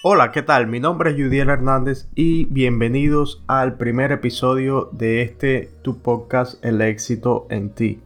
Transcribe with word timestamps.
Hola, 0.00 0.30
¿qué 0.30 0.42
tal? 0.42 0.68
Mi 0.68 0.78
nombre 0.78 1.10
es 1.10 1.16
Judiel 1.16 1.48
Hernández 1.48 2.08
y 2.14 2.44
bienvenidos 2.44 3.42
al 3.48 3.76
primer 3.78 4.12
episodio 4.12 4.90
de 4.92 5.22
este 5.22 5.70
tu 5.82 6.00
podcast 6.02 6.64
El 6.64 6.80
éxito 6.82 7.48
en 7.50 7.70
ti. 7.70 8.00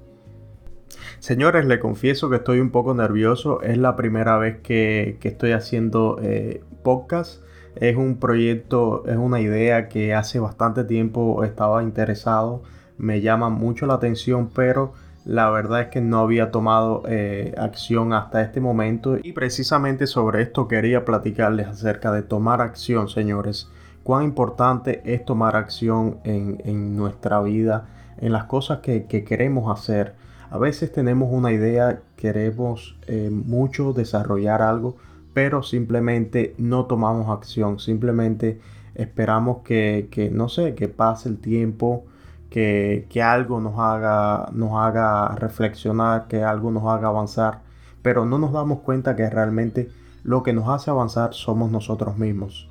Señores, 1.18 1.66
le 1.66 1.80
confieso 1.80 2.30
que 2.30 2.36
estoy 2.36 2.60
un 2.60 2.70
poco 2.70 2.94
nervioso. 2.94 3.60
Es 3.60 3.76
la 3.76 3.94
primera 3.94 4.38
vez 4.38 4.60
que, 4.62 5.18
estoy 5.22 5.52
haciendo 5.52 6.18
eh, 6.22 6.64
podcast. 6.82 7.42
Es 7.76 7.94
un 7.94 8.16
proyecto, 8.18 9.04
es 9.06 9.18
una 9.18 9.42
idea 9.42 9.90
que 9.90 10.14
hace 10.14 10.38
bastante 10.38 10.84
tiempo 10.84 11.44
estaba 11.44 11.82
interesado. 11.82 12.62
Me 12.96 13.20
llama 13.20 13.50
mucho 13.50 13.84
la 13.84 13.94
atención, 13.94 14.48
pero 14.48 14.94
la 15.24 15.50
verdad 15.50 15.82
es 15.82 15.88
que 15.88 16.00
no 16.00 16.18
había 16.20 16.50
tomado 16.50 17.04
eh, 17.06 17.54
acción 17.56 18.12
hasta 18.12 18.42
este 18.42 18.60
momento 18.60 19.18
y 19.22 19.32
precisamente 19.32 20.06
sobre 20.06 20.42
esto 20.42 20.66
quería 20.66 21.04
platicarles 21.04 21.68
acerca 21.68 22.10
de 22.12 22.22
tomar 22.22 22.60
acción, 22.60 23.08
señores. 23.08 23.68
Cuán 24.02 24.24
importante 24.24 25.00
es 25.04 25.24
tomar 25.24 25.54
acción 25.54 26.18
en, 26.24 26.96
nuestra 26.96 27.40
vida, 27.40 27.86
en 28.20 28.32
las 28.32 28.44
cosas 28.44 28.80
que, 28.80 29.06
queremos 29.06 29.70
hacer. 29.70 30.14
A 30.50 30.58
veces 30.58 30.90
tenemos 30.90 31.28
una 31.32 31.52
idea, 31.52 32.00
queremos 32.16 32.98
eh, 33.06 33.30
mucho 33.30 33.92
desarrollar 33.92 34.60
algo, 34.60 34.96
pero 35.34 35.62
simplemente 35.62 36.54
no 36.58 36.86
tomamos 36.86 37.30
acción, 37.30 37.78
simplemente 37.78 38.60
esperamos 38.96 39.58
que, 39.62 40.08
que 40.10 40.30
no 40.30 40.48
sé, 40.48 40.74
que 40.74 40.88
pase 40.88 41.28
el 41.28 41.38
tiempo, 41.38 42.04
que, 42.52 43.22
algo 43.22 43.60
nos 43.60 43.78
haga, 43.78 44.50
nos 44.52 44.72
haga 44.74 45.34
reflexionar, 45.36 46.28
que 46.28 46.44
algo 46.44 46.70
nos 46.70 46.84
haga 46.84 47.08
avanzar, 47.08 47.60
pero 48.02 48.26
no 48.26 48.38
nos 48.38 48.52
damos 48.52 48.80
cuenta 48.80 49.16
que 49.16 49.28
realmente 49.30 49.88
lo 50.22 50.42
que 50.42 50.52
nos 50.52 50.68
hace 50.68 50.90
avanzar 50.90 51.32
somos 51.32 51.70
nosotros 51.70 52.18
mismos. 52.18 52.68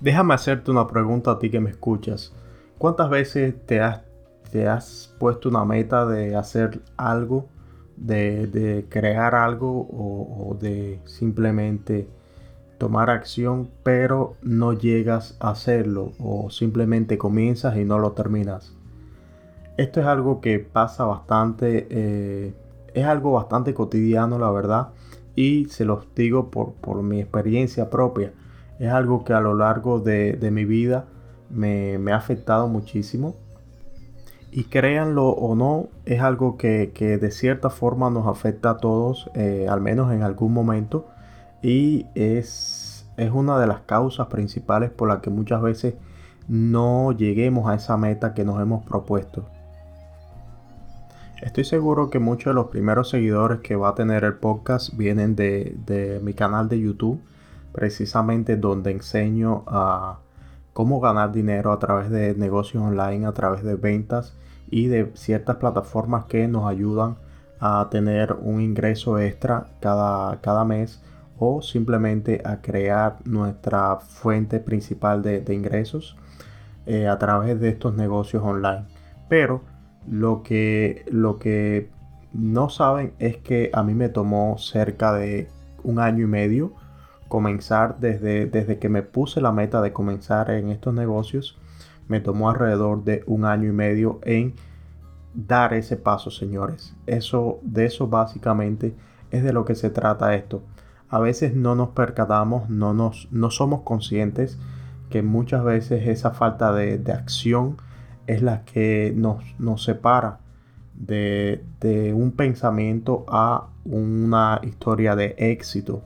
Déjame 0.00 0.34
hacerte 0.34 0.70
una 0.70 0.86
pregunta 0.86 1.32
a 1.32 1.38
ti 1.40 1.50
que 1.50 1.58
me 1.58 1.70
escuchas. 1.70 2.32
¿Cuántas 2.78 3.10
veces 3.10 3.54
te 3.66 3.80
has, 3.80 4.02
te 4.52 4.68
has 4.68 5.12
puesto 5.18 5.48
una 5.48 5.64
meta 5.64 6.06
de 6.06 6.36
hacer 6.36 6.80
algo, 6.96 7.48
de, 7.96 8.86
crear 8.88 9.34
algo 9.34 9.88
o, 9.90 10.50
o 10.50 10.54
de 10.54 11.00
simplemente 11.04 12.08
tomar 12.78 13.10
acción, 13.10 13.70
pero 13.82 14.36
no 14.40 14.72
llegas 14.72 15.36
a 15.40 15.50
hacerlo 15.50 16.12
o 16.20 16.48
simplemente 16.48 17.18
comienzas 17.18 17.76
y 17.76 17.84
no 17.84 17.98
lo 17.98 18.12
terminas? 18.12 18.72
Esto 19.80 20.00
es 20.00 20.06
algo 20.06 20.42
que 20.42 20.58
pasa 20.58 21.06
bastante, 21.06 21.86
eh, 21.88 22.52
es 22.92 23.06
algo 23.06 23.32
bastante 23.32 23.72
cotidiano, 23.72 24.38
la 24.38 24.50
verdad, 24.50 24.88
y 25.34 25.64
se 25.70 25.86
los 25.86 26.06
digo 26.14 26.50
por, 26.50 27.02
mi 27.02 27.18
experiencia 27.18 27.88
propia. 27.88 28.34
Es 28.78 28.90
algo 28.90 29.24
que 29.24 29.32
a 29.32 29.40
lo 29.40 29.54
largo 29.54 29.98
de, 29.98 30.36
mi 30.52 30.66
vida 30.66 31.06
me, 31.48 31.96
ha 32.12 32.16
afectado 32.16 32.68
muchísimo. 32.68 33.36
Y 34.52 34.64
créanlo 34.64 35.30
o 35.30 35.54
no, 35.54 35.88
es 36.04 36.20
algo 36.20 36.58
que, 36.58 36.92
de 37.18 37.30
cierta 37.30 37.70
forma 37.70 38.10
nos 38.10 38.26
afecta 38.26 38.72
a 38.72 38.76
todos, 38.76 39.30
eh, 39.34 39.66
al 39.66 39.80
menos 39.80 40.12
en 40.12 40.22
algún 40.22 40.52
momento. 40.52 41.06
Y 41.62 42.04
es, 42.14 43.08
es 43.16 43.30
una 43.30 43.58
de 43.58 43.66
las 43.66 43.80
causas 43.80 44.26
principales 44.26 44.90
por 44.90 45.08
las 45.08 45.20
que 45.20 45.30
muchas 45.30 45.62
veces 45.62 45.94
no 46.48 47.12
lleguemos 47.12 47.66
a 47.70 47.76
esa 47.76 47.96
meta 47.96 48.34
que 48.34 48.44
nos 48.44 48.60
hemos 48.60 48.84
propuesto. 48.84 49.46
Estoy 51.42 51.64
seguro 51.64 52.10
que 52.10 52.18
muchos 52.18 52.50
de 52.50 52.54
los 52.54 52.66
primeros 52.66 53.08
seguidores 53.08 53.60
que 53.60 53.74
va 53.74 53.88
a 53.90 53.94
tener 53.94 54.24
el 54.24 54.34
podcast 54.34 54.94
vienen 54.94 55.36
de, 55.36 56.20
mi 56.22 56.34
canal 56.34 56.68
de 56.68 56.78
YouTube, 56.78 57.22
precisamente 57.72 58.58
donde 58.58 58.90
enseño 58.90 59.64
a 59.66 60.18
cómo 60.74 61.00
ganar 61.00 61.32
dinero 61.32 61.72
a 61.72 61.78
través 61.78 62.10
de 62.10 62.34
negocios 62.34 62.82
online, 62.82 63.26
a 63.26 63.32
través 63.32 63.62
de 63.62 63.74
ventas 63.74 64.36
y 64.68 64.88
de 64.88 65.12
ciertas 65.14 65.56
plataformas 65.56 66.26
que 66.26 66.46
nos 66.46 66.68
ayudan 66.68 67.16
a 67.58 67.88
tener 67.90 68.34
un 68.34 68.60
ingreso 68.60 69.18
extra 69.18 69.68
cada, 69.80 70.42
cada 70.42 70.66
mes 70.66 71.02
o 71.38 71.62
simplemente 71.62 72.42
a 72.44 72.60
crear 72.60 73.16
nuestra 73.24 73.96
fuente 73.96 74.60
principal 74.60 75.22
de, 75.22 75.42
ingresos 75.54 76.18
eh, 76.84 77.08
a 77.08 77.18
través 77.18 77.58
de 77.60 77.70
estos 77.70 77.94
negocios 77.94 78.42
online. 78.42 78.84
Pero 79.30 79.62
lo 80.10 80.42
que, 80.42 81.04
lo 81.08 81.38
que 81.38 81.88
no 82.32 82.68
saben 82.68 83.14
es 83.20 83.36
que 83.36 83.70
a 83.72 83.84
mí 83.84 83.94
me 83.94 84.08
tomó 84.08 84.58
cerca 84.58 85.12
de 85.14 85.48
un 85.84 86.00
año 86.00 86.24
y 86.24 86.26
medio 86.26 86.74
comenzar 87.28 88.00
desde, 88.00 88.46
desde 88.46 88.80
que 88.80 88.88
me 88.88 89.02
puse 89.02 89.40
la 89.40 89.52
meta 89.52 89.80
de 89.80 89.92
comenzar 89.92 90.50
en 90.50 90.68
estos 90.70 90.92
negocios. 90.94 91.56
Me 92.08 92.20
tomó 92.20 92.50
alrededor 92.50 93.04
de 93.04 93.22
un 93.26 93.44
año 93.44 93.68
y 93.68 93.72
medio 93.72 94.18
en 94.24 94.54
dar 95.32 95.74
ese 95.74 95.96
paso, 95.96 96.32
señores. 96.32 96.92
Eso, 97.06 97.60
de 97.62 97.84
eso 97.84 98.08
básicamente 98.08 98.96
es 99.30 99.44
de 99.44 99.52
lo 99.52 99.64
que 99.64 99.76
se 99.76 99.90
trata 99.90 100.34
esto. 100.34 100.64
A 101.08 101.20
veces 101.20 101.54
no 101.54 101.76
nos 101.76 101.90
percatamos, 101.90 102.68
no, 102.68 102.94
nos, 102.94 103.28
no 103.30 103.52
somos 103.52 103.82
conscientes 103.82 104.58
que 105.08 105.22
muchas 105.22 105.62
veces 105.62 106.08
esa 106.08 106.32
falta 106.32 106.72
de, 106.72 106.98
de 106.98 107.12
acción 107.12 107.76
es 108.26 108.42
la 108.42 108.64
que 108.64 109.12
nos, 109.16 109.82
separa 109.82 110.40
de, 110.94 111.64
un 112.14 112.32
pensamiento 112.32 113.24
a 113.28 113.68
una 113.84 114.60
historia 114.62 115.16
de 115.16 115.34
éxito. 115.38 116.02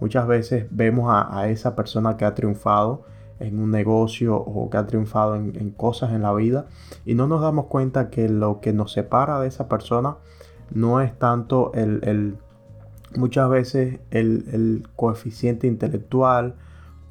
Muchas 0.00 0.26
veces 0.26 0.66
vemos 0.70 1.06
a, 1.10 1.48
esa 1.48 1.74
persona 1.74 2.16
que 2.16 2.24
ha 2.24 2.34
triunfado 2.34 3.04
en 3.40 3.58
un 3.58 3.70
negocio 3.70 4.36
o 4.36 4.70
que 4.70 4.76
ha 4.76 4.86
triunfado 4.86 5.34
en, 5.34 5.70
cosas 5.70 6.12
en 6.12 6.22
la 6.22 6.32
vida 6.32 6.66
y 7.04 7.14
no 7.14 7.26
nos 7.26 7.40
damos 7.40 7.66
cuenta 7.66 8.10
que 8.10 8.28
lo 8.28 8.60
que 8.60 8.72
nos 8.72 8.92
separa 8.92 9.40
de 9.40 9.48
esa 9.48 9.68
persona 9.68 10.16
no 10.70 11.00
es 11.00 11.18
tanto 11.18 11.72
el, 11.74 12.36
muchas 13.16 13.48
veces 13.48 14.00
el, 14.10 14.86
coeficiente 14.94 15.66
intelectual 15.66 16.54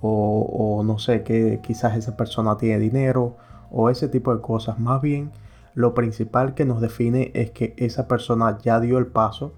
o, 0.02 0.42
o, 0.42 0.84
no 0.84 1.00
sé 1.00 1.24
que 1.24 1.60
quizás 1.64 1.98
esa 1.98 2.16
persona 2.18 2.58
tiene 2.58 2.80
dinero 2.80 3.38
o 3.74 3.90
ese 3.90 4.08
tipo 4.08 4.34
de 4.34 4.42
cosas. 4.42 4.80
Más 4.80 5.02
bien, 5.02 5.32
lo 5.74 5.94
principal 5.94 6.54
que 6.54 6.66
nos 6.66 6.80
define 6.80 7.32
es 7.34 7.52
que 7.52 7.74
esa 7.78 8.08
persona 8.08 8.58
ya 8.62 8.80
dio 8.80 8.98
el 9.00 9.08
paso, 9.08 9.54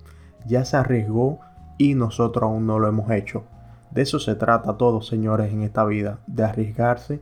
ya 0.47 0.65
se 0.65 0.77
arriesgó 0.77 1.39
y 1.77 1.93
nosotros 1.93 2.43
aún 2.43 2.65
no 2.65 2.79
lo 2.79 2.87
hemos 2.87 3.11
hecho. 3.11 3.43
De 3.91 4.01
eso 4.01 4.19
se 4.19 4.35
trata 4.35 4.77
todo, 4.77 5.01
señores, 5.01 5.53
en 5.53 5.61
esta 5.61 5.85
vida, 5.85 6.19
de 6.27 6.43
arriesgarse, 6.43 7.21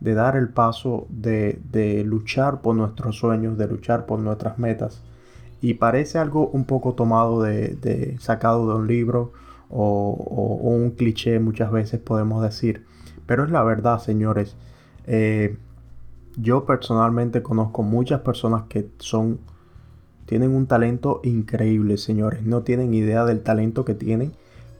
de 0.00 0.14
dar 0.14 0.36
el 0.36 0.48
paso, 0.48 1.06
de, 1.10 1.60
de 1.70 2.04
luchar 2.04 2.60
por 2.60 2.76
nuestros 2.76 3.16
sueños, 3.16 3.58
de 3.58 3.66
luchar 3.66 4.06
por 4.06 4.20
nuestras 4.20 4.58
metas. 4.58 5.02
Y 5.60 5.74
parece 5.74 6.18
algo 6.18 6.48
un 6.48 6.64
poco 6.64 6.94
tomado 6.94 7.42
de, 7.42 8.16
sacado 8.20 8.68
de 8.68 8.74
un 8.76 8.86
libro 8.86 9.32
o, 9.68 10.12
o, 10.12 10.70
un 10.70 10.92
cliché 10.92 11.40
muchas 11.40 11.72
veces 11.72 12.00
podemos 12.00 12.42
decir. 12.42 12.86
Pero 13.26 13.44
es 13.44 13.50
la 13.50 13.64
verdad, 13.64 13.98
señores. 13.98 14.56
Eh, 15.06 15.56
yo 16.40 16.64
personalmente 16.64 17.42
conozco 17.42 17.82
muchas 17.82 18.20
personas 18.20 18.64
que 18.68 18.88
son 18.98 19.40
tienen 20.28 20.54
un 20.54 20.66
talento 20.66 21.22
increíble, 21.24 21.96
señores. 21.96 22.42
No 22.44 22.60
tienen 22.62 22.92
idea 22.92 23.24
del 23.24 23.42
talento 23.42 23.86
que 23.86 23.94
tienen, 23.94 24.32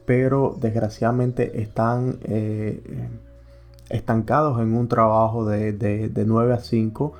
pero 0.04 0.54
desgraciadamente 0.60 1.62
están 1.62 2.18
eh, 2.24 3.08
estancados 3.88 4.60
en 4.60 4.74
un 4.74 4.88
trabajo 4.88 5.46
de, 5.46 5.72
de, 5.72 6.24
9 6.26 6.52
a 6.52 6.58
5. 6.58 7.14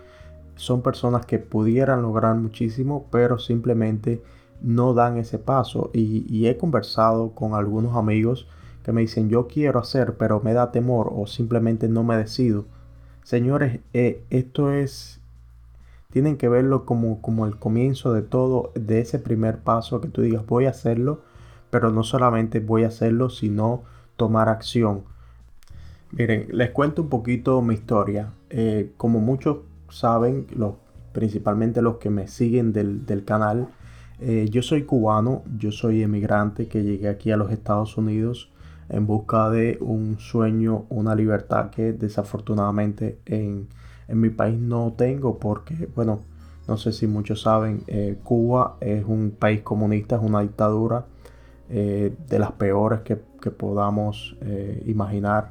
Son 0.56 0.82
personas 0.82 1.25
que 1.25 1.38
pudieran 1.38 2.03
lograr 2.03 2.34
muchísimo, 2.34 3.06
pero 3.10 3.38
simplemente 3.38 4.22
no 4.60 4.93
dan 4.93 5.16
ese 5.16 5.38
paso. 5.38 5.90
Y, 5.94 6.26
y, 6.29 6.49
he 6.49 6.58
conversado 6.58 7.31
con 7.31 7.55
algunos 7.55 7.96
amigos 7.96 8.46
que 8.82 8.93
me 8.93 9.00
dicen, 9.00 9.31
yo 9.31 9.46
quiero 9.46 9.81
hacer, 9.81 10.19
pero 10.19 10.40
me 10.40 10.52
da 10.52 10.70
temor 10.70 11.11
o 11.17 11.26
simplemente 11.26 11.88
no 11.88 12.05
me 12.05 12.19
decido. 12.19 12.67
Señores, 13.28 13.80
eh, 13.92 14.25
esto 14.30 14.72
es, 14.72 15.20
tienen 16.10 16.38
que 16.38 16.48
verlo 16.48 16.86
como, 16.86 17.20
como 17.20 17.44
el 17.44 17.58
comienzo 17.58 18.14
de 18.14 18.22
todo, 18.22 18.72
de 18.75 19.00
ese 19.00 19.19
primer 19.19 19.58
paso 19.58 20.00
que 20.00 20.08
tú 20.08 20.22
digas, 20.22 20.46
voy 20.46 20.64
a 20.64 20.70
hacerlo, 20.70 21.20
pero 21.69 21.90
no 21.90 22.04
solamente 22.04 22.60
voy 22.60 22.84
a 22.84 22.88
hacerlo, 22.88 23.28
sino 23.28 23.82
tomar 24.16 24.48
acción. 24.48 25.02
Miren, 26.10 26.46
les 26.52 26.70
cuento 26.70 27.02
un 27.02 27.10
poquito 27.10 27.60
mi 27.60 27.75
historia. 27.75 28.32
Eh, 28.48 28.92
como 28.96 29.20
muchos 29.20 29.58
saben, 29.90 30.46
los, 30.56 30.76
principalmente 31.12 31.82
los 31.82 31.98
que 31.98 32.08
me 32.08 32.28
siguen 32.28 32.72
del, 32.72 33.25
canal, 33.26 33.69
eh, 34.20 34.48
yo 34.50 34.62
soy 34.62 34.84
cubano, 34.84 35.42
yo 35.58 35.70
soy 35.70 36.02
emigrante 36.02 36.66
que 36.66 36.82
llegué 36.82 37.10
aquí 37.10 37.30
a 37.30 37.36
los 37.36 37.52
Estados 37.52 37.98
Unidos 37.98 38.48
en 38.88 39.06
busca 39.06 39.50
de 39.50 39.79
un 39.81 40.19
sueño, 40.19 40.87
una 40.88 41.14
libertad 41.14 41.70
que 41.70 41.93
desafortunadamente 41.93 43.19
en, 43.26 43.69
mi 44.08 44.31
país 44.31 44.58
no 44.58 44.94
tengo 44.96 45.38
porque, 45.38 45.87
bueno, 45.94 46.20
no 46.67 46.79
sé 46.79 46.93
si 46.93 47.06
muchos 47.06 47.43
saben, 47.43 47.82
eh, 47.87 48.17
Cuba 48.25 48.76
es 48.81 49.05
un 49.05 49.37
país 49.38 49.61
comunista, 49.61 50.17
es 50.17 50.23
una 50.23 50.40
dictadura 50.40 51.05
eh, 51.69 52.14
de 52.26 52.38
las 52.38 52.52
peores 52.52 53.00
que 53.00 53.17
podamos 53.50 54.37
eh, 54.40 54.82
imaginar 54.87 55.50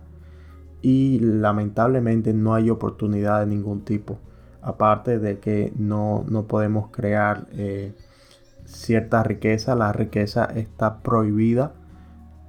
y 0.82 1.20
lamentablemente 1.20 2.34
no 2.34 2.56
hay 2.56 2.72
oportunidad 2.72 3.42
de 3.42 3.46
ningún 3.46 3.82
tipo. 3.82 4.18
Aparte 4.64 5.20
de 5.20 5.38
que 5.38 5.72
no, 5.78 6.26
podemos 6.48 6.90
crear 6.90 7.48
cierta 8.66 9.24
riqueza, 9.24 9.76
la 9.76 9.94
riqueza 9.94 10.46
está 10.46 11.00
prohibida 11.00 11.74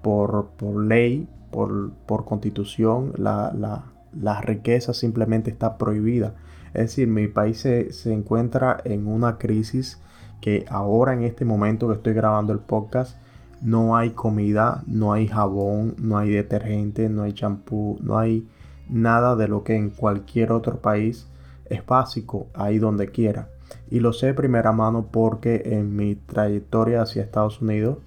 por, 0.09 0.87
ley, 0.87 1.29
por, 1.51 2.25
constitución, 2.25 3.13
la, 3.19 4.41
riqueza 4.41 4.95
simplemente 4.95 5.51
está 5.51 5.77
prohibida. 5.77 6.35
Es 6.69 6.83
decir, 6.83 7.09
mi 7.09 7.29
país 7.29 7.59
se, 7.59 7.93
se, 7.93 8.15
encuentra 8.15 8.81
en 8.85 9.07
una 9.07 9.37
crisis 9.37 10.01
que 10.41 10.65
ahora 10.71 11.13
en 11.13 11.25
este 11.25 11.45
momento 11.45 11.89
que 11.89 11.95
estoy 11.95 12.15
grabando 12.15 12.55
el 12.55 12.59
podcast 12.59 13.19
no 13.61 13.97
hay 13.97 14.11
comida, 14.11 14.83
no 14.87 15.13
hay 15.13 15.27
jabón, 15.27 15.95
no 15.99 16.17
hay 16.17 16.31
detergente, 16.31 17.11
no 17.11 17.25
hay 17.25 17.35
champú, 17.35 17.99
no 18.01 18.19
hay 18.19 18.49
nada 18.89 19.37
de 19.37 19.49
lo 19.49 19.63
que 19.63 19.77
en 19.77 19.91
cualquier 19.91 20.53
otro 20.53 20.81
país 20.81 21.29
es 21.67 21.85
básico 21.85 22.47
ahí 22.55 22.79
donde 22.79 23.09
quiera. 23.09 23.51
Y 23.91 24.01
lo 24.01 24.15
sé 24.15 24.29
de 24.29 24.35
primera 24.35 24.73
mano 24.73 25.09
porque 25.11 25.63
en 25.67 25.95
mi 25.95 26.15
trayectoria 26.15 27.03
hacia 27.03 27.23
Estados 27.23 27.61
Unidos 27.61 27.99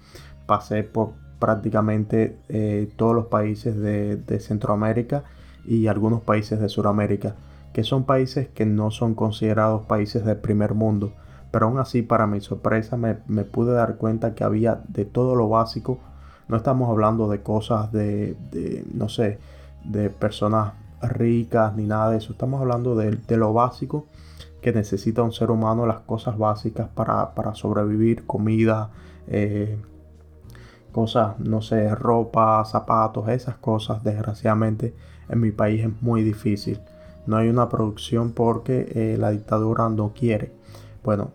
pasé 0.46 0.82
por 0.82 1.21
prácticamente 1.42 2.38
eh, 2.48 2.88
todos 2.94 3.16
los 3.16 3.26
países 3.26 3.76
de, 3.76 4.38
Centroamérica 4.38 5.24
y 5.66 5.88
algunos 5.88 6.20
países 6.22 6.60
de 6.60 6.68
Sudamérica, 6.68 7.34
que 7.72 7.82
son 7.82 8.04
países 8.04 8.46
que 8.46 8.64
no 8.64 8.92
son 8.92 9.16
considerados 9.16 9.82
países 9.86 10.24
del 10.24 10.36
primer 10.36 10.74
mundo 10.74 11.12
pero 11.52 11.66
aún 11.66 11.78
así, 11.78 12.00
para 12.02 12.26
mi 12.26 12.40
sorpresa, 12.40 12.96
me, 12.96 13.14
pude 13.44 13.74
dar 13.74 13.96
cuenta 13.98 14.34
que 14.34 14.42
había 14.42 14.80
de 14.88 15.04
todo 15.04 15.36
lo 15.36 15.50
básico. 15.50 15.98
No 16.48 16.56
estamos 16.56 16.88
hablando 16.88 17.28
de 17.28 17.42
cosas 17.42 17.92
de, 17.92 18.34
no 18.92 19.10
sé, 19.10 19.38
de 19.84 20.08
personas 20.08 20.72
ricas 21.02 21.76
ni 21.76 21.84
nada 21.84 22.10
de 22.10 22.16
eso. 22.16 22.32
Estamos 22.32 22.62
hablando 22.62 22.96
de, 22.96 23.36
lo 23.36 23.52
básico 23.52 24.06
que 24.62 24.72
necesita 24.72 25.22
un 25.22 25.32
ser 25.32 25.50
humano, 25.50 25.84
las 25.84 26.00
cosas 26.00 26.38
básicas 26.38 26.88
para, 26.88 27.54
sobrevivir, 27.54 28.24
comida, 28.24 28.88
eh, 29.26 29.76
cosas, 30.92 31.38
no 31.40 31.62
sé, 31.62 31.94
ropa, 31.94 32.64
zapatos, 32.64 33.28
esas 33.28 33.56
cosas, 33.56 34.04
desgraciadamente 34.04 34.94
en 35.28 35.40
mi 35.40 35.50
país 35.50 35.84
es 35.84 36.02
muy 36.02 36.22
difícil. 36.22 36.80
No 37.26 37.36
hay 37.36 37.48
una 37.48 37.68
producción 37.68 38.32
porque 38.32 38.92
eh, 38.94 39.16
la 39.18 39.30
dictadura 39.30 39.88
no 39.88 40.12
quiere. 40.12 40.52
Bueno, 41.04 41.30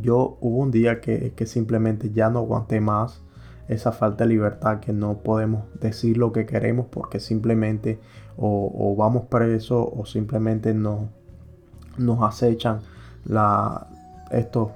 yo 0.00 0.38
hubo 0.40 0.58
un 0.58 0.70
día 0.70 1.00
que, 1.00 1.32
simplemente 1.46 2.10
ya 2.10 2.30
no 2.30 2.40
aguanté 2.40 2.80
más 2.80 3.22
esa 3.68 3.92
falta 3.92 4.24
de 4.24 4.30
libertad 4.30 4.80
que 4.80 4.92
no 4.92 5.18
podemos 5.18 5.64
decir 5.80 6.16
lo 6.16 6.32
que 6.32 6.46
queremos 6.46 6.86
porque 6.90 7.20
simplemente 7.20 8.00
o, 8.36 8.94
vamos 8.96 9.24
presos 9.26 9.86
o 9.94 10.06
simplemente 10.06 10.74
no, 10.74 11.08
nos 11.98 12.22
acechan 12.22 12.80
la, 13.24 13.86
estos, 14.30 14.70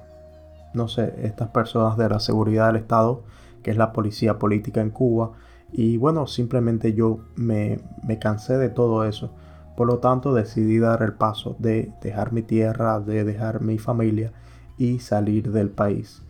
no 0.73 0.87
sé, 0.87 1.13
estas 1.23 1.49
personas 1.49 1.97
de 1.97 2.09
la 2.09 2.19
seguridad 2.19 2.67
del 2.67 2.77
Estado, 2.77 3.23
que 3.65 3.71
es 3.71 3.77
la 3.77 3.93
policía 3.93 4.37
política 4.37 4.79
en 4.79 4.91
Cuba. 4.91 5.31
Y 5.71 5.97
bueno, 5.97 6.27
simplemente 6.27 6.93
yo 6.93 7.21
me, 7.35 7.79
me 8.07 8.19
cansé 8.19 8.59
de 8.59 8.69
todo 8.69 9.05
eso. 9.05 9.33
Por 9.75 9.87
lo 9.87 9.97
tanto, 9.97 10.35
decidí 10.35 10.77
dar 10.77 11.01
el 11.01 11.13
paso 11.13 11.55
de 11.57 11.91
dejar 11.99 12.31
mi 12.31 12.43
tierra, 12.43 12.99
de 12.99 13.23
dejar 13.23 13.61
mi 13.61 13.79
familia 13.79 14.33
y 14.77 14.99
salir 14.99 15.51
del 15.51 15.71
país. 15.71 16.21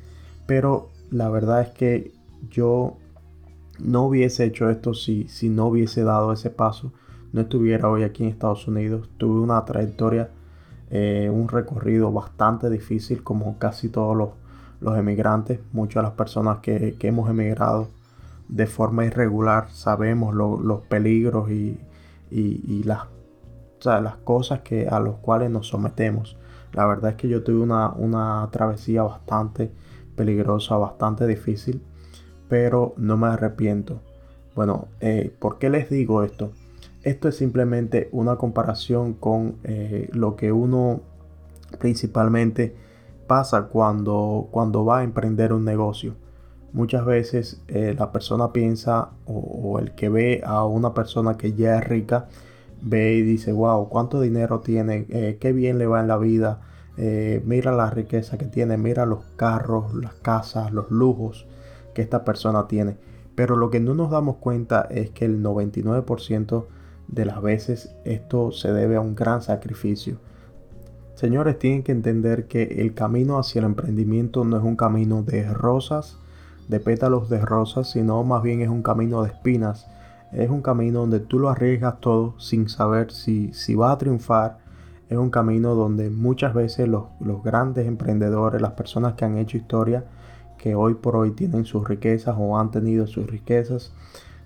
Pero 0.46 0.92
la 1.12 1.28
verdad 1.30 1.60
es 1.60 1.72
que 1.72 2.14
yo 2.50 2.96
no 3.80 4.04
hubiese 4.04 4.46
hecho 4.46 4.70
esto 4.70 4.94
si, 4.94 5.28
si 5.28 5.50
no 5.50 5.66
hubiese 5.66 6.06
dado 6.06 6.32
ese 6.32 6.52
paso. 6.52 6.94
No 7.34 7.42
estuviera 7.42 7.90
hoy 7.90 8.04
aquí 8.04 8.24
en 8.24 8.30
Estados 8.30 8.66
Unidos. 8.66 9.10
Tuve 9.18 9.42
una 9.42 9.66
trayectoria, 9.66 10.30
eh, 10.90 11.30
un 11.30 11.50
recorrido 11.50 12.14
bastante 12.14 12.70
difícil 12.70 13.24
como 13.24 13.60
casi 13.60 13.90
todos 13.90 14.16
los, 14.16 14.30
los 14.86 14.98
emigrantes. 14.98 15.60
Muchas 15.74 15.96
de 15.96 16.02
las 16.04 16.12
personas 16.14 16.60
que, 16.60 16.96
hemos 17.02 17.30
emigrado 17.30 17.90
de 18.48 18.68
forma 18.68 19.06
irregular 19.06 19.70
sabemos 19.72 20.34
los 20.34 20.82
peligros 20.84 21.50
y, 21.50 21.78
las, 22.84 23.08
las 23.84 24.16
cosas 24.18 24.62
que, 24.62 24.88
a 24.88 25.00
los 25.00 25.16
cuales 25.16 25.50
nos 25.50 25.68
sometemos. 25.68 26.38
La 26.72 26.86
verdad 26.86 27.12
es 27.12 27.18
que 27.18 27.28
yo 27.28 27.44
tuve 27.44 27.64
una, 27.64 28.48
travesía 28.52 29.02
bastante 29.04 29.72
peligrosa, 30.16 30.78
bastante 30.78 31.26
difícil, 31.26 31.82
pero 32.48 32.94
no 32.98 33.18
me 33.18 33.28
arrepiento. 33.28 34.02
Bueno, 34.56 34.88
eh, 35.02 35.36
¿por 35.40 35.58
qué 35.58 35.70
les 35.70 35.90
digo 35.90 36.24
esto? 36.24 36.52
Esto 37.02 37.28
es 37.28 37.38
simplemente 37.38 38.10
una 38.12 38.36
comparación 38.36 39.14
con 39.14 39.58
eh, 39.64 40.10
lo 40.14 40.36
que 40.36 40.52
uno 40.52 41.02
principalmente 41.80 42.76
pasa 43.28 43.64
cuando, 43.68 44.48
cuando 44.52 44.86
va 44.86 45.00
a 45.00 45.04
emprender 45.04 45.54
un 45.54 45.66
negocio. 45.66 46.16
Muchas 46.74 47.06
veces 47.06 47.62
eh, 47.68 47.96
la 47.98 48.12
persona 48.12 48.52
piensa 48.52 49.12
o, 49.26 49.80
el 49.80 49.96
que 49.96 50.10
ve 50.10 50.42
a 50.46 50.66
una 50.66 50.94
persona 50.94 51.38
que 51.38 51.54
ya 51.54 51.78
es 51.78 51.88
rica 51.88 52.28
ve 52.82 53.14
y 53.16 53.22
dice, 53.22 53.52
wow, 53.52 53.90
cuánto 53.90 54.22
dinero 54.22 54.60
tiene, 54.60 55.06
eh, 55.10 55.38
qué 55.40 55.54
bien 55.54 55.78
le 55.78 55.88
va 55.88 56.02
en 56.02 56.08
la 56.08 56.18
vida, 56.18 56.62
eh, 56.98 57.42
mira 57.46 57.72
la 57.72 57.90
riqueza 57.90 58.38
que 58.38 58.46
tiene, 58.46 58.78
mira 58.78 59.06
los 59.06 59.24
carros, 59.36 59.94
las 59.96 60.14
casas, 60.16 60.72
los 60.72 60.92
lujos 60.92 61.48
que 61.94 62.02
esta 62.02 62.24
persona 62.24 62.68
tiene. 62.68 62.98
Pero 63.36 63.56
lo 63.56 63.70
que 63.70 63.80
no 63.80 63.96
nos 63.96 64.12
damos 64.12 64.38
cuenta 64.38 64.88
es 64.90 65.10
que 65.12 65.26
el 65.26 65.44
99% 65.44 66.66
de 67.08 67.26
las 67.26 67.42
veces 67.42 67.96
esto 68.06 68.52
se 68.52 68.72
debe 68.72 68.96
a 68.96 69.02
un 69.02 69.16
gran 69.16 69.42
sacrificio. 69.42 70.18
Señores, 71.16 71.58
tienen 71.60 71.84
que 71.84 71.92
entender 71.92 72.48
que 72.48 72.64
el 72.82 72.94
camino 72.94 73.40
hacia 73.40 73.60
el 73.60 73.66
emprendimiento 73.66 74.44
no 74.46 74.58
es 74.58 74.64
un 74.64 74.76
camino 74.76 75.24
de 75.24 75.52
rosas, 75.54 76.18
de 76.68 76.80
pétalos 76.80 77.30
de 77.30 77.40
rosas, 77.40 77.90
sino 77.90 78.24
más 78.24 78.44
bien 78.44 78.62
es 78.62 78.70
un 78.70 78.84
camino 78.84 79.24
de 79.24 79.30
espinas 79.30 79.88
es 80.36 80.50
un 80.50 80.62
camino 80.62 81.00
donde 81.00 81.22
tú 81.22 81.40
lo 81.40 81.50
arriesgas 81.50 82.00
todo 82.02 82.38
sin 82.40 82.68
saber 82.68 83.12
si, 83.12 83.54
si 83.54 83.76
vas 83.76 83.94
a 83.94 83.98
triunfar. 83.98 84.58
Es 85.10 85.18
un 85.18 85.30
camino 85.30 85.76
donde 85.76 86.10
muchas 86.10 86.54
veces 86.54 86.88
los, 86.90 87.06
grandes 87.44 87.88
emprendedores, 87.88 88.62
las 88.62 88.74
personas 88.74 89.14
que 89.14 89.24
han 89.24 89.38
hecho 89.38 89.58
historia, 89.58 90.04
que 90.58 90.76
hoy 90.76 90.96
por 90.96 91.16
hoy 91.16 91.32
tienen 91.32 91.66
sus 91.66 91.88
riquezas 91.88 92.36
o 92.38 92.58
han 92.58 92.72
tenido 92.72 93.08
sus 93.08 93.28
riquezas, 93.28 93.94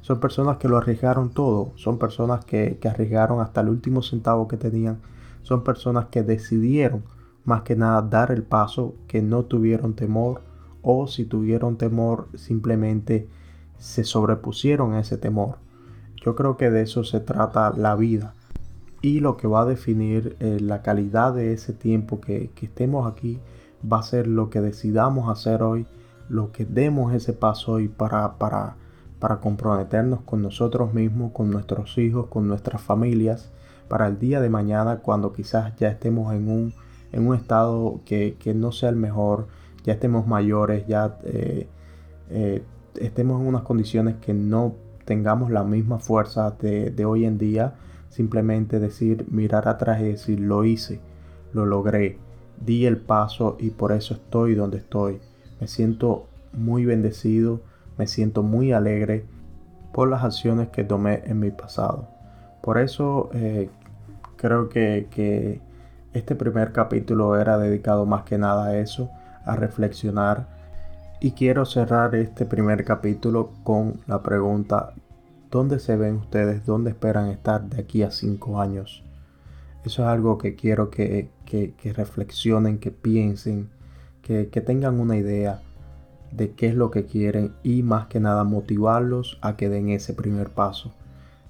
son 0.02 0.20
personas 0.20 0.58
que 0.58 0.68
lo 0.68 0.78
arriesgaron 0.78 1.32
todo, 1.32 1.72
son 1.76 1.98
personas 1.98 2.46
que, 2.46 2.78
que, 2.80 2.88
arriesgaron 2.88 3.42
hasta 3.42 3.62
el 3.62 3.70
último 3.70 4.02
centavo 4.02 4.48
que 4.48 4.58
tenían, 4.58 5.00
son 5.42 5.64
personas 5.64 6.08
que 6.08 6.24
decidieron 6.24 7.04
más 7.46 7.64
que 7.64 7.76
nada 7.76 8.02
dar 8.02 8.32
el 8.32 8.44
paso, 8.44 8.96
que 9.08 9.22
no 9.22 9.44
tuvieron 9.44 9.96
temor 9.96 10.42
o 10.82 11.08
si 11.08 11.26
tuvieron 11.26 11.78
temor 11.78 12.28
simplemente 12.36 13.28
se 13.78 14.04
sobrepusieron 14.04 14.94
a 14.94 15.00
ese 15.00 15.18
temor. 15.18 15.58
Yo 16.24 16.36
creo 16.36 16.58
que 16.58 16.70
de 16.70 16.82
eso 16.82 17.04
se 17.04 17.20
trata 17.20 17.72
la 17.76 17.96
vida. 17.96 18.34
Y 19.02 19.22
lo 19.22 19.38
que 19.38 19.48
va 19.48 19.62
a 19.62 19.66
definir 19.66 20.36
eh, 20.40 20.60
la 20.60 20.82
calidad 20.82 21.34
de 21.34 21.54
ese 21.54 21.74
tiempo 21.74 22.20
que, 22.20 22.52
estemos 22.62 23.10
aquí 23.12 23.40
va 23.82 24.00
a 24.00 24.04
ser 24.04 24.28
lo 24.28 24.50
que 24.50 24.60
decidamos 24.60 25.30
hacer 25.30 25.64
hoy, 25.64 25.88
lo 26.28 26.52
que 26.52 26.66
demos 26.66 27.14
ese 27.14 27.32
paso 27.32 27.74
hoy 27.74 27.88
para, 27.88 28.38
para, 28.38 28.76
para 29.20 29.40
comprometernos 29.40 30.22
con 30.22 30.42
nosotros 30.42 30.94
mismos, 30.94 31.32
con 31.32 31.50
nuestros 31.50 31.98
hijos, 31.98 32.28
con 32.28 32.48
nuestras 32.48 32.82
familias, 32.82 33.52
para 33.90 34.08
el 34.08 34.20
día 34.20 34.40
de 34.40 34.50
mañana 34.50 35.00
cuando 35.00 35.34
quizás 35.34 35.76
ya 35.76 35.90
estemos 35.90 36.34
en 36.34 36.50
un, 36.50 36.74
en 37.12 37.28
un 37.28 37.36
estado 37.36 38.00
que, 38.06 38.38
no 38.56 38.72
sea 38.72 38.90
el 38.90 38.96
mejor, 38.96 39.48
ya 39.84 39.94
estemos 39.94 40.28
mayores, 40.28 40.88
ya 40.88 41.18
eh, 41.24 41.68
eh, 42.30 42.64
estemos 42.96 43.42
en 43.42 43.48
unas 43.48 43.64
condiciones 43.64 44.16
que 44.22 44.34
no 44.34 44.76
tengamos 45.06 45.50
la 45.50 45.64
misma 45.64 45.98
fuerza 45.98 46.52
de, 46.52 47.06
hoy 47.06 47.26
en 47.26 47.40
día, 47.40 47.74
simplemente 48.10 48.80
decir, 48.80 49.26
mirar 49.30 49.68
atrás 49.68 50.02
y 50.02 50.06
decir, 50.06 50.40
lo 50.40 50.64
hice, 50.66 51.02
lo 51.52 51.66
logré, 51.66 52.20
di 52.64 52.86
el 52.86 52.98
paso 52.98 53.58
y 53.60 53.72
por 53.72 53.92
eso 53.92 54.14
estoy 54.14 54.54
donde 54.54 54.78
estoy. 54.78 55.20
Me 55.60 55.68
siento 55.68 56.28
muy 56.54 56.86
bendecido, 56.86 57.62
me 57.98 58.06
siento 58.06 58.44
muy 58.44 58.72
alegre 58.72 59.26
por 59.94 60.10
las 60.10 60.24
acciones 60.24 60.70
que 60.70 60.84
tomé 60.84 61.24
en 61.26 61.40
mi 61.40 61.50
pasado. 61.50 62.08
Por 62.62 62.78
eso 62.78 63.30
eh, 63.34 63.70
creo 64.40 64.70
que, 64.70 65.08
que 65.12 65.60
este 66.14 66.36
primer 66.36 66.72
capítulo 66.72 67.38
era 67.38 67.58
dedicado 67.58 68.06
más 68.06 68.24
que 68.24 68.38
nada 68.38 68.68
a 68.68 68.78
eso, 68.78 69.10
a 69.46 69.56
reflexionar 69.56 70.48
y 71.22 71.32
quiero 71.32 71.66
cerrar 71.66 72.16
este 72.16 72.46
primer 72.46 72.86
capítulo 72.86 73.52
con 73.66 74.00
la 74.08 74.24
pregunta, 74.24 74.94
¿dónde 75.52 75.80
se 75.80 75.98
ven 75.98 76.16
ustedes? 76.16 76.66
¿Dónde 76.66 76.92
esperan 76.92 77.28
estar 77.28 77.62
de 77.70 77.82
aquí 77.82 78.04
a 78.04 78.12
cinco 78.12 78.62
años? 78.62 79.04
Eso 79.84 80.04
es 80.04 80.08
algo 80.08 80.38
que 80.38 80.56
quiero 80.56 80.90
que, 80.90 81.30
reflexionen, 81.94 82.80
que 82.80 82.92
piensen, 82.92 83.70
que, 84.22 84.46
tengan 84.46 85.00
una 85.00 85.18
idea. 85.18 85.62
de 86.32 86.52
qué 86.52 86.68
es 86.68 86.76
lo 86.76 86.92
que 86.92 87.06
quieren 87.06 87.56
y 87.64 87.82
más 87.82 88.06
que 88.06 88.20
nada 88.20 88.44
motivarlos 88.44 89.40
a 89.42 89.58
que 89.58 89.68
den 89.68 89.90
ese 89.90 90.14
primer 90.14 90.52
paso, 90.52 90.94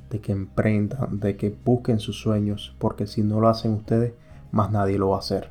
de 0.09 0.19
que 0.19 0.31
emprendan, 0.31 1.19
de 1.19 1.37
que 1.37 1.55
busquen 1.63 1.99
sus 1.99 2.19
sueños, 2.19 2.75
porque 2.79 3.07
si 3.07 3.23
no 3.23 3.39
lo 3.39 3.49
hacen 3.49 3.73
ustedes, 3.73 4.13
más 4.51 4.71
nadie 4.71 4.97
lo 4.97 5.09
va 5.09 5.17
a 5.17 5.19
hacer. 5.19 5.49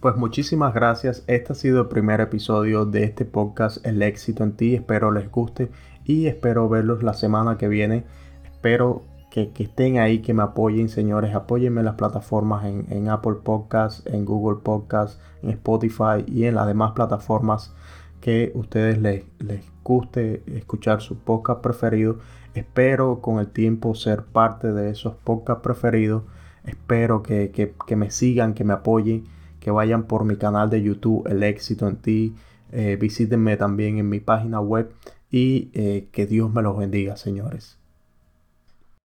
Pues 0.00 0.16
muchísimas 0.16 0.72
gracias. 0.72 1.24
Este 1.26 1.52
ha 1.52 1.54
sido 1.54 1.82
el 1.82 1.88
primer 1.88 2.22
episodio 2.22 2.86
de 2.86 3.04
este 3.04 3.26
podcast 3.26 3.84
El 3.86 4.00
éxito 4.00 4.42
en 4.44 4.52
ti. 4.52 4.74
Espero 4.74 5.10
les 5.10 5.30
guste 5.30 5.70
y 6.06 6.26
espero 6.26 6.70
verlos 6.70 7.02
la 7.02 7.12
semana 7.12 7.58
que 7.58 7.68
viene. 7.68 8.04
Espero 8.44 9.02
que, 9.30 9.52
estén 9.58 9.98
ahí, 9.98 10.20
que 10.20 10.32
me 10.32 10.42
apoyen, 10.42 10.88
señores. 10.88 11.34
Apóyenme 11.34 11.82
en 11.82 11.84
las 11.84 11.96
plataformas 11.96 12.64
en, 12.64 13.08
Apple 13.10 13.36
Podcasts, 13.44 14.02
en 14.06 14.24
Google 14.24 14.60
Podcasts, 14.62 15.20
en 15.42 15.50
Spotify 15.50 16.24
y 16.26 16.44
en 16.44 16.54
las 16.54 16.66
demás 16.66 16.92
plataformas 16.92 17.74
que 18.20 18.52
ustedes 18.54 18.98
les, 18.98 19.24
les 19.38 19.64
guste 19.82 20.42
escuchar 20.46 21.00
su 21.00 21.18
podcast 21.18 21.60
preferido. 21.60 22.18
Espero 22.54 23.20
con 23.20 23.38
el 23.38 23.48
tiempo 23.48 23.94
ser 23.94 24.24
parte 24.24 24.72
de 24.72 24.90
esos 24.90 25.14
podcasts 25.14 25.62
preferidos. 25.62 26.24
Espero 26.64 27.22
que, 27.22 27.50
que 27.50 27.96
me 27.96 28.10
sigan, 28.10 28.54
que 28.54 28.64
me 28.64 28.74
apoyen 28.74 29.24
que 29.60 29.70
vayan 29.70 30.04
por 30.04 30.24
mi 30.24 30.36
canal 30.36 30.70
de 30.70 30.82
YouTube, 30.82 31.26
El 31.28 31.42
éxito 31.42 31.86
en 31.86 31.96
ti. 31.96 32.34
Eh, 32.72 32.96
visítenme 33.00 33.56
también 33.56 33.98
en 33.98 34.08
mi 34.08 34.20
página 34.20 34.60
web 34.60 34.92
y 35.30 35.70
eh, 35.74 36.08
que 36.12 36.26
Dios 36.26 36.52
me 36.52 36.62
los 36.62 36.76
bendiga, 36.76 37.16
señores. 37.16 37.79